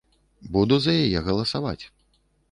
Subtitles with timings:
[0.55, 1.79] Буду за яе галасаваць.